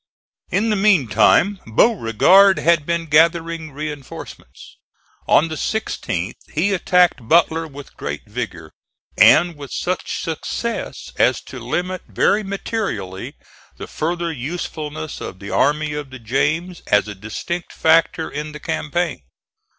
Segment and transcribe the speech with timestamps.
[0.49, 4.77] In the mean time Beauregard had been gathering reinforcements.
[5.27, 8.71] On the 16th he attacked Butler with great vigor,
[9.15, 13.35] and with such success as to limit very materially
[13.77, 18.59] the further usefulness of the Army of the James as a distinct factor in the
[18.59, 19.21] campaign.